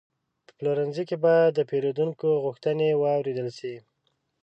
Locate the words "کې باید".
1.09-1.51